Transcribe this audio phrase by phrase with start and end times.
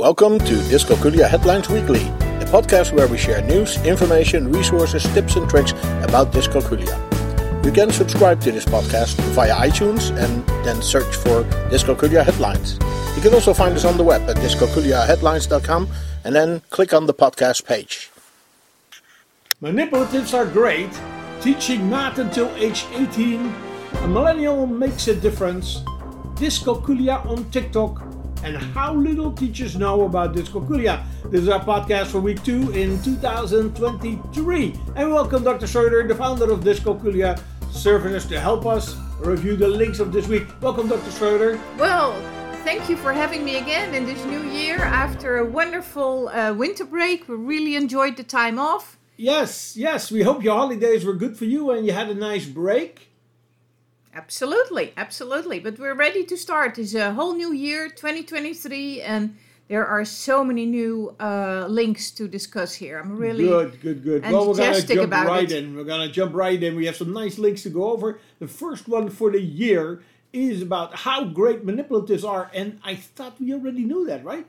[0.00, 2.00] Welcome to Dyscalculia Headlines Weekly,
[2.40, 6.96] a podcast where we share news, information, resources, tips, and tricks about dyscalculia.
[7.62, 12.78] You can subscribe to this podcast via iTunes and then search for Dyscalculia Headlines.
[13.14, 15.88] You can also find us on the web at dyscalculiaheadlines.com
[16.24, 18.10] and then click on the podcast page.
[19.60, 20.88] Manipulatives are great.
[21.42, 23.52] Teaching math until age 18.
[23.96, 25.82] A millennial makes a difference.
[26.40, 28.09] Dyscalculia on TikTok.
[28.42, 31.04] And how little teachers know about dyscalculia.
[31.30, 34.74] This is our podcast for week two in 2023.
[34.96, 35.66] And welcome Dr.
[35.66, 37.38] Schroeder, the founder of Dyscalculia
[37.70, 40.46] Services, to help us review the links of this week.
[40.62, 41.10] Welcome, Dr.
[41.10, 41.60] Schroeder.
[41.76, 42.14] Well,
[42.64, 46.86] thank you for having me again in this new year after a wonderful uh, winter
[46.86, 47.28] break.
[47.28, 48.96] We really enjoyed the time off.
[49.18, 50.10] Yes, yes.
[50.10, 53.09] We hope your holidays were good for you and you had a nice break.
[54.14, 55.60] Absolutely, absolutely.
[55.60, 56.78] But we're ready to start.
[56.78, 59.36] It's a whole new year, 2023, and
[59.68, 62.98] there are so many new uh, links to discuss here.
[62.98, 64.22] I'm really good, good, good.
[64.24, 65.64] Well, we're gonna jump right it.
[65.64, 65.76] in.
[65.76, 66.74] We're gonna jump right in.
[66.74, 68.18] We have some nice links to go over.
[68.40, 70.02] The first one for the year
[70.32, 74.46] is about how great manipulatives are, and I thought we already knew that, right?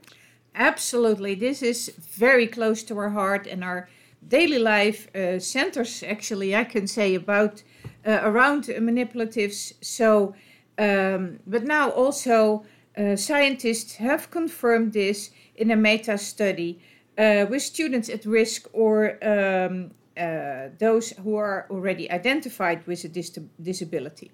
[0.55, 1.35] Absolutely.
[1.35, 3.89] This is very close to our heart and our
[4.27, 7.63] daily life uh, centers, actually, I can say, about
[8.05, 9.73] around manipulatives.
[9.81, 10.35] So,
[10.77, 12.65] um, but now also
[12.97, 16.79] uh, scientists have confirmed this in a meta study
[17.17, 23.07] uh, with students at risk or um, uh, those who are already identified with a
[23.07, 24.31] dis- disability.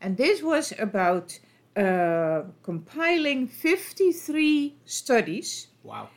[0.00, 1.38] And this was about
[1.76, 6.08] uh, compiling 53 studies Wow,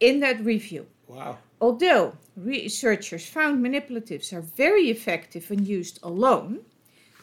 [0.00, 0.86] in that review.
[1.14, 1.38] Wow.
[1.60, 6.60] Although researchers found manipulatives are very effective when used alone,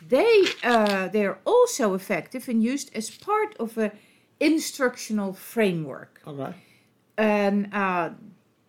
[0.08, 3.92] they, uh, they are also effective when used as part of an
[4.40, 6.22] instructional framework.
[6.26, 6.54] Okay.
[7.18, 8.12] And uh,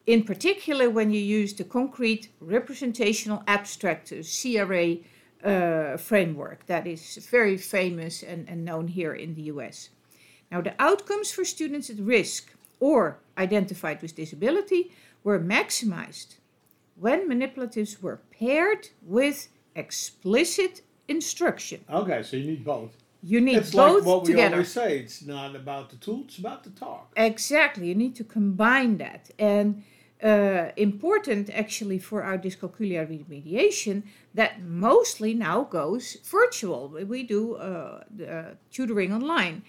[0.07, 4.97] in particular, when you use the concrete representational abstract uh, CRA
[5.45, 9.91] uh, framework that is very famous and, and known here in the US.
[10.51, 14.83] Now, the outcomes for students at risk or identified with disability
[15.25, 16.37] were maximized
[16.97, 21.85] when manipulatives were paired with explicit instruction.
[21.91, 22.93] Okay, so you need both.
[23.23, 24.57] You need it's both like what we together.
[24.57, 24.99] always say.
[25.01, 27.13] It's not about the tool; it's about the talk.
[27.17, 29.31] Exactly, you need to combine that.
[29.39, 29.83] And
[30.23, 34.03] uh, important actually for our dyscalculia remediation
[34.35, 36.89] that mostly now goes virtual.
[36.89, 39.63] We do uh, the, uh, tutoring online.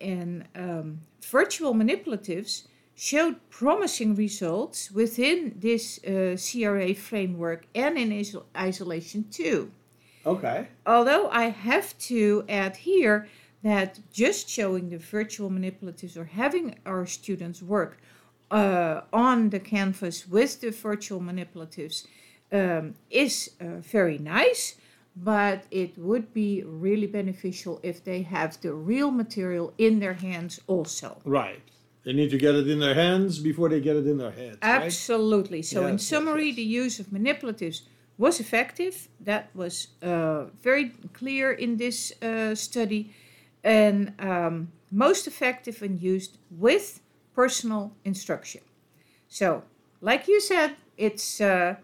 [0.00, 8.44] And um, virtual manipulatives showed promising results within this uh, CRA framework and in iso-
[8.56, 9.70] isolation too.
[10.26, 10.68] Okay.
[10.86, 13.28] Although I have to add here
[13.62, 17.98] that just showing the virtual manipulatives or having our students work
[18.50, 22.06] uh, on the canvas with the virtual manipulatives
[22.52, 24.76] um, is uh, very nice,
[25.16, 30.60] but it would be really beneficial if they have the real material in their hands
[30.66, 31.20] also.
[31.24, 31.62] Right.
[32.04, 34.58] They need to get it in their hands before they get it in their heads.
[34.62, 34.82] right?
[34.82, 35.62] Absolutely.
[35.62, 36.56] So, in Yes, yes, summary, yes.
[36.56, 37.82] the use of manipulatives
[38.18, 39.08] was effective.
[39.20, 43.12] That was uh, very clear in this uh, study,
[43.62, 47.00] and um, most effective when used with
[47.34, 48.60] personal instruction.
[49.28, 49.62] So,
[50.00, 51.76] like you said, it's uh,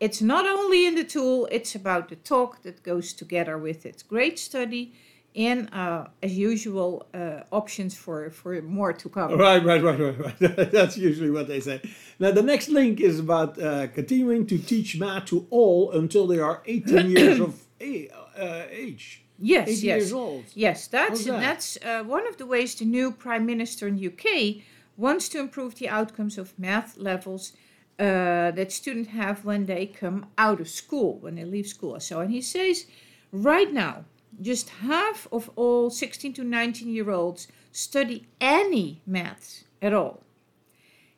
[0.00, 4.02] it's not only in the tool; it's about the talk that goes together with it.
[4.08, 4.94] Great study.
[5.34, 9.38] And uh, as usual, uh, options for, for more to come.
[9.38, 10.72] Right, right, right, right, right.
[10.72, 11.80] That's usually what they say.
[12.18, 16.38] Now, the next link is about uh, continuing to teach math to all until they
[16.38, 19.24] are 18 years of uh, age.
[19.38, 19.82] Yes, 18 yes.
[19.82, 20.44] years old.
[20.54, 21.40] Yes, that's that?
[21.40, 24.62] that's uh, one of the ways the new prime minister in UK
[24.96, 27.52] wants to improve the outcomes of math levels
[27.98, 31.98] uh, that students have when they come out of school, when they leave school.
[32.00, 32.86] So, and he says,
[33.32, 34.04] right now,
[34.40, 40.22] just half of all 16 to 19 year olds study any maths at all.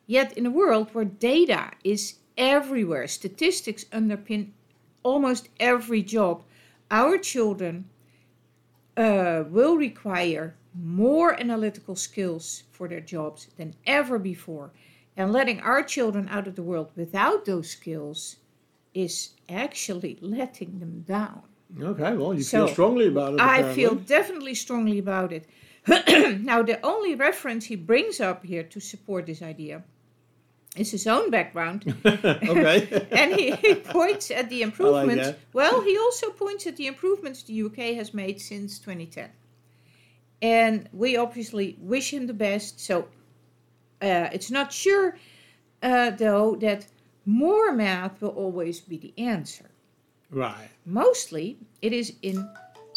[0.07, 4.51] Yet, in a world where data is everywhere, statistics underpin
[5.03, 6.43] almost every job,
[6.91, 7.89] our children
[8.97, 14.71] uh, will require more analytical skills for their jobs than ever before.
[15.17, 18.37] And letting our children out of the world without those skills
[18.93, 21.43] is actually letting them down.
[21.81, 23.41] Okay, well, you So, feel strongly about it.
[23.41, 25.47] I feel definitely strongly about it.
[26.41, 29.83] now, the only reference he brings up here to support this idea
[30.75, 31.85] is his own background.
[32.05, 33.07] okay.
[33.11, 35.27] and he, he points at the improvements.
[35.27, 35.39] that.
[35.53, 39.29] well, he also points at the improvements the UK has made since 2010.
[40.41, 42.79] And we obviously wish him the best.
[42.79, 43.07] So
[44.01, 45.17] Uh, it's not sure,
[45.81, 46.85] uh, though, that
[47.25, 49.69] more math will always be the answer.
[50.31, 50.69] Right.
[50.85, 52.49] Mostly, it is in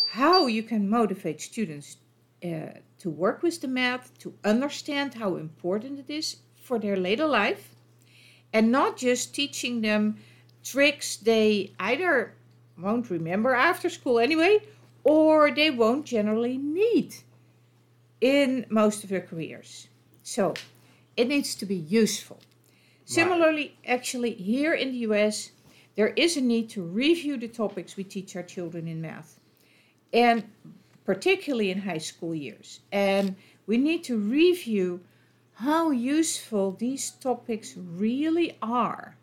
[0.09, 1.99] how you can motivate students
[2.45, 7.27] uh, to work with the math, to understand how important it is for their later
[7.27, 7.75] life,
[8.53, 10.17] and not just teaching them
[10.65, 12.35] tricks they either
[12.79, 14.61] won't remember after school anyway,
[15.05, 17.15] or they won't generally need
[18.21, 19.89] in most of their careers.
[20.23, 20.55] So
[21.17, 22.41] it needs to be useful.
[23.05, 25.53] Similarly, actually, here in the US,
[25.99, 29.41] there is a need to review the topics we teach our children in math,
[30.13, 30.45] and
[31.05, 32.79] particularly in high school years.
[32.93, 33.35] And
[33.67, 35.01] we need to review
[35.55, 39.17] how useful these topics really are.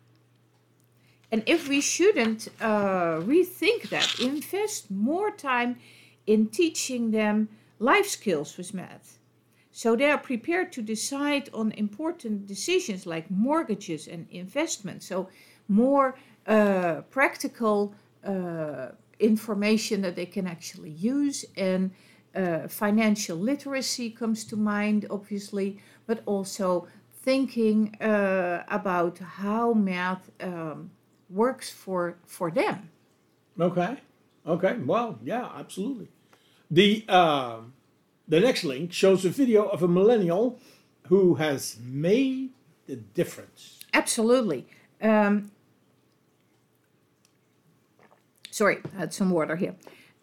[1.32, 5.78] And if we shouldn't uh, rethink that, invest more time
[6.26, 7.48] in teaching them
[7.78, 9.18] life skills with math.
[9.72, 15.06] So they are prepared to decide on important decisions like mortgages and investments.
[15.06, 15.30] So
[15.68, 17.94] more uh, practical
[18.24, 18.88] uh,
[19.18, 21.90] information that they can actually use and
[22.34, 26.86] uh, financial literacy comes to mind, obviously, but also
[27.22, 30.90] thinking uh, about how math um,
[31.30, 32.90] works for for them.
[33.58, 33.96] Okay.
[34.46, 34.76] Okay.
[34.84, 36.08] Well, yeah, absolutely.
[36.70, 37.60] The uh,
[38.28, 40.58] the next link shows a video of a millennial
[41.08, 42.50] who has made
[42.86, 43.80] the difference.
[43.94, 44.66] Absolutely.
[45.00, 45.50] Um,
[48.56, 49.74] sorry, I had some water here.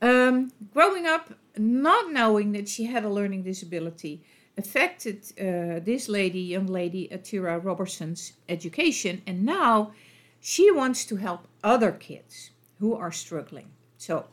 [0.02, 1.26] Um, growing up,
[1.56, 4.24] not knowing that she had a learning disability,
[4.58, 9.94] affected uh, this lady, young lady, Atira Robertson's education, and now
[10.40, 12.50] she wants to help other kids
[12.80, 13.70] who are struggling.
[13.98, 14.26] So,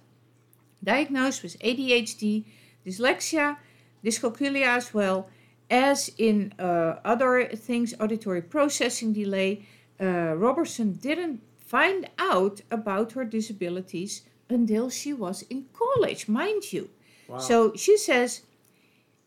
[0.83, 2.47] diagnosed with ADHD,
[2.87, 3.59] dyslexia,
[4.03, 5.29] dyscalculia as well,
[5.71, 9.67] as in uh, other things, auditory processing delay,
[10.01, 16.91] uh, Robertson didn't find out about her disabilities until she was in college, mind you.
[17.29, 17.39] Wow.
[17.39, 18.43] So she says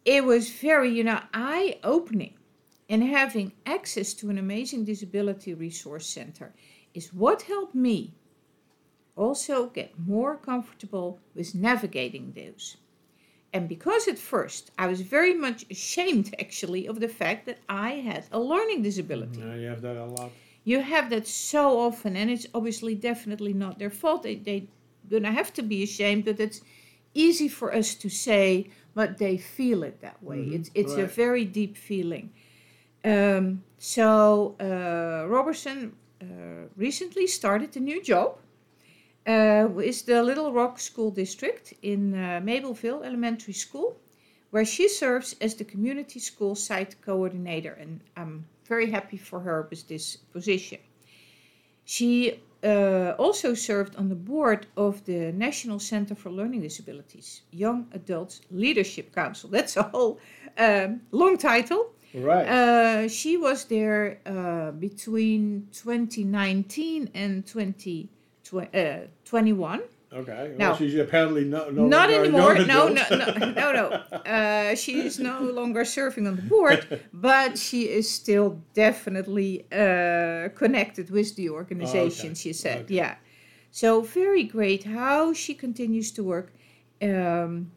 [0.03, 2.33] it was very, you know, eye opening.
[2.89, 6.53] And having access to an amazing disability resource center
[6.93, 8.13] is what helped me
[9.15, 12.75] also get more comfortable with navigating those.
[13.53, 17.91] And because at first I was very much ashamed actually of the fact that I
[18.09, 19.39] had a learning disability.
[19.39, 20.31] Yeah, you have that a lot.
[20.63, 24.23] You have that so often, and it's obviously definitely not their fault.
[24.23, 24.67] They, they
[25.09, 26.61] gonna have to be ashamed, but it's
[27.13, 30.37] easy for us to say, but they feel it that way.
[30.37, 30.55] Mm-hmm.
[30.55, 31.03] It's it's right.
[31.03, 32.31] a very deep feeling.
[33.03, 36.25] Um, so uh, Robertson uh,
[36.77, 38.37] recently started a new job
[39.27, 43.97] uh, with the Little Rock School District in uh, Mabelvale Elementary School,
[44.51, 49.67] where she serves as the community school site coordinator, and I'm very happy for her
[49.69, 50.79] with this position.
[51.85, 57.87] She uh, also served on the board of the National Center for Learning Disabilities Young
[57.93, 59.49] Adults Leadership Council.
[59.49, 60.19] That's a whole
[60.57, 61.91] um, long title.
[62.13, 62.47] Right.
[62.47, 69.81] Uh, she was there uh, between 2019 and 2021.
[70.13, 70.53] Okay.
[70.57, 72.55] Now, well, she's apparently no, no not anymore.
[72.55, 74.03] No, no, no, no, no.
[74.33, 80.49] Uh, she is no longer serving on the board, but she is still definitely uh,
[80.55, 82.27] connected with the organization.
[82.27, 82.39] Oh, okay.
[82.39, 82.93] She said, okay.
[82.93, 83.15] yeah.
[83.71, 86.53] So very great how she continues to work
[87.01, 87.71] um,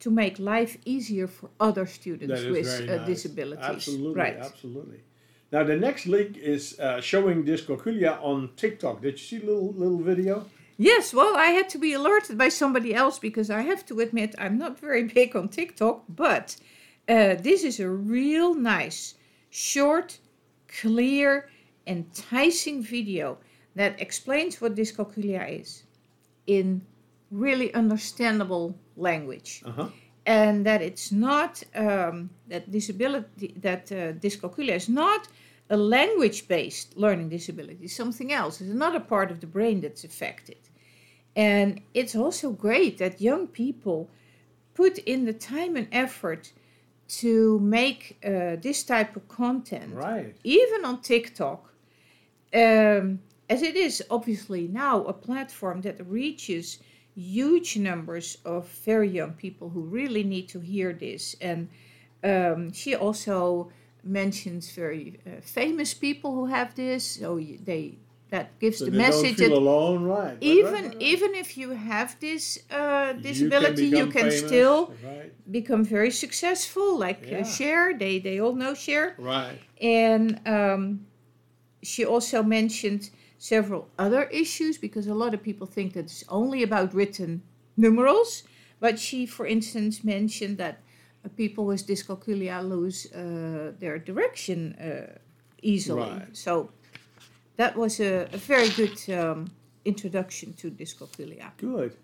[0.00, 3.06] to make life easier for other students with uh, nice.
[3.06, 3.64] disabilities.
[3.64, 4.36] Absolutely, right.
[4.36, 5.00] absolutely.
[5.52, 9.02] Now the next link is uh, showing dyscalculia on TikTok.
[9.02, 10.46] Did you see little little video?
[10.76, 14.34] Yes, well, I had to be alerted by somebody else because I have to admit
[14.38, 16.56] I'm not very big on TikTok, but
[17.08, 19.14] uh, this is a real nice,
[19.50, 20.18] short,
[20.68, 21.48] clear,
[21.86, 23.38] enticing video
[23.74, 25.84] that explains what dyscalculia is
[26.46, 26.82] in
[27.30, 29.62] really understandable language.
[29.64, 29.88] Uh-huh.
[30.26, 35.28] And that it's not um, that disability that uh, dyscalculia is not
[35.70, 38.60] a language based learning disability, something else.
[38.60, 40.58] It's another part of the brain that's affected.
[41.36, 44.10] And it's also great that young people
[44.74, 46.52] put in the time and effort
[47.06, 50.34] to make uh, this type of content, right.
[50.42, 51.72] even on TikTok,
[52.54, 56.78] um, as it is obviously now a platform that reaches
[57.14, 61.36] huge numbers of very young people who really need to hear this.
[61.40, 61.68] And
[62.22, 63.70] um, she also
[64.04, 67.98] mentions very uh, famous people who have this, so they
[68.30, 70.36] that gives So the message that alone, right?
[70.40, 70.96] even right, right.
[71.00, 74.92] even if you have this uh, You disability, you can, famous, still
[75.50, 76.98] become very successful.
[76.98, 77.40] Like Yeah.
[77.40, 79.58] uh, Cher, they they all know Cher, right.
[79.80, 81.06] and um,
[81.82, 86.62] she also mentioned several other issues because a lot of people think that it's only
[86.62, 87.42] about written
[87.76, 88.44] numerals.
[88.80, 90.83] But she, for instance, mentioned that uh,
[91.28, 95.18] people with dyscalculia lose uh, their direction uh,
[95.62, 96.10] easily.
[96.10, 96.36] Right.
[96.36, 96.70] So
[97.56, 99.50] that was a, a very good um,
[99.84, 101.50] introduction to dyscalculia.
[101.56, 101.96] Good.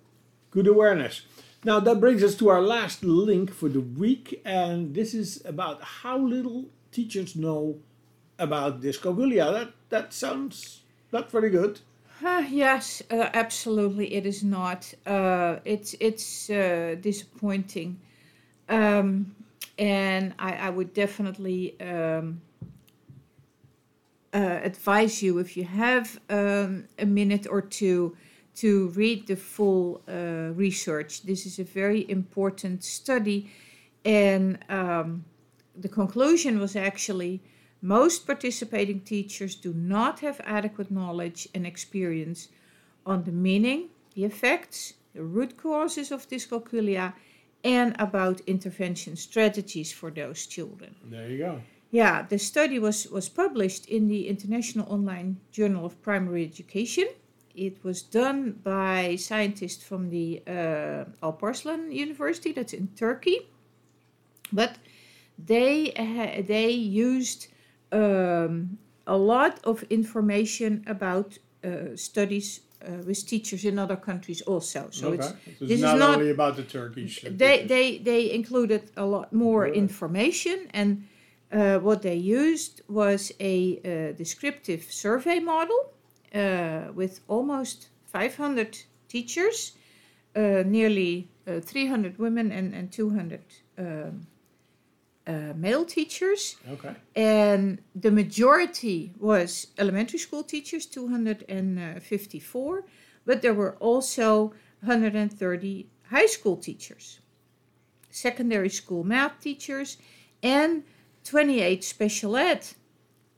[0.51, 1.23] Good awareness.
[1.65, 5.83] Now that brings us to our last link for the week, and this is about
[5.83, 7.77] how little teachers know
[8.39, 9.53] about dyscalculia.
[9.53, 10.81] That that sounds
[11.13, 11.81] not very good.
[12.25, 14.15] Uh, yes, uh, absolutely.
[14.15, 14.93] It is not.
[15.07, 17.99] Uh, it's it's uh, disappointing,
[18.71, 19.35] um,
[19.79, 22.41] and I, I would definitely um,
[24.33, 28.17] uh, advise you if you have um, a minute or two
[28.57, 31.23] to read the full uh, research.
[31.23, 33.51] This is a very important study,
[34.05, 35.25] and um,
[35.77, 37.43] the conclusion was actually
[37.83, 42.49] most participating teachers do not have adequate knowledge and experience
[43.07, 47.15] on the meaning, the effects, the root causes of dyscalculia,
[47.65, 50.95] and about intervention strategies for those children.
[51.05, 51.61] There you go.
[51.91, 57.09] Yeah, the study was, was published in the International Online Journal of Primary Education.
[57.55, 63.49] It was done by scientists from the uh, Alparslan University, that's in Turkey.
[64.53, 64.79] But
[65.37, 67.49] they, uh, they used
[67.91, 74.89] um, a lot of information about uh, studies uh, with teachers in other countries also.
[74.91, 75.17] So okay.
[75.17, 77.25] it's So it's this is not, not- only about the Turkish.
[77.25, 79.77] uh, they they they included a lot more Good.
[79.77, 81.05] information and
[81.53, 85.93] uh, what they used was a uh, descriptive survey model
[86.35, 89.73] uh, with almost 500 teachers
[90.37, 93.41] uh, nearly uh, 300 women and, and 200
[93.79, 94.27] um,
[95.31, 96.57] uh, male teachers.
[96.75, 96.95] Okay.
[97.17, 102.85] and the majority was elementary school teachers 254
[103.27, 107.21] but there were also 130 high school teachers
[108.11, 109.99] secondary school math teachers
[110.43, 110.83] and
[111.25, 112.67] 28 special ed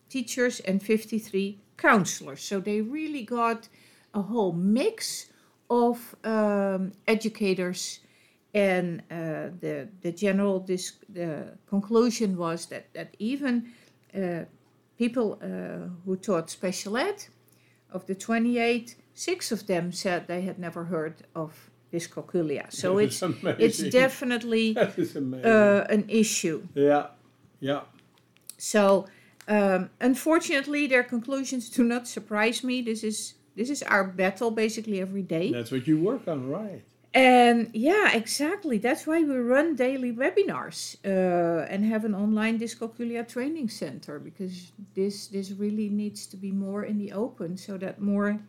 [0.09, 2.43] teachers and 53 counselors.
[2.43, 3.69] So they really got
[4.15, 5.27] a whole mix
[5.71, 8.01] of um, educators
[8.55, 13.73] and uh, the the general dis- the conclusion was that that even
[14.15, 14.45] uh,
[14.99, 17.27] people uh, who taught special ed
[17.91, 23.05] of the 28 six of them said they had never heard of dyscalculia so That
[23.05, 23.23] it's
[23.59, 27.07] it's definitely is uh, an issue yeah.
[27.61, 27.83] Yeah.
[28.59, 29.07] so
[29.49, 35.01] um, unfortunately their conclusions do not surprise me this is this is our battle basically
[35.01, 36.85] every day That's what you work on, right?
[37.15, 38.79] And yeah, exactly.
[38.79, 44.73] That's why we run daily webinars uh, and have an online dyscalculia training center because
[44.95, 48.41] this this really needs to be more in the open so that more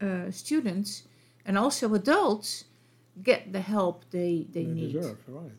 [0.00, 1.04] uh, students
[1.46, 2.64] and also adults
[3.22, 4.92] get the help they they, They need.
[4.92, 5.52] deserve, right.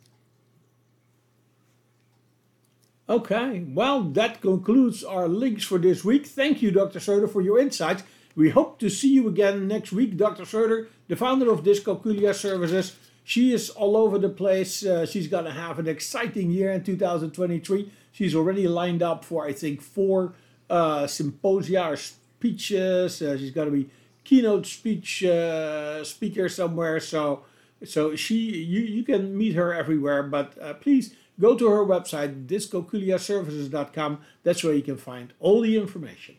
[3.09, 6.27] Okay, well, that concludes our links for this week.
[6.27, 6.99] Thank you, Dr.
[6.99, 8.03] Söder, for your insights.
[8.39, 10.15] We hope to see you again next week.
[10.15, 10.43] Dr.
[10.43, 14.81] Söder, the founder of Dyscalculia Services, she is all over the place.
[14.81, 17.91] Uh, she's going to have an exciting year in 2023.
[18.13, 20.35] She's already lined up for, I think, four
[20.69, 23.21] uh, symposia or speeches.
[23.21, 23.89] Uh, she's going to be
[24.23, 27.01] keynote speech uh, speaker somewhere.
[27.01, 27.43] So,
[27.83, 30.23] so she you you can meet her everywhere.
[30.23, 34.21] But uh, please go to her website dyscalculiaservices.com.
[34.43, 36.38] That's where you can find all the information.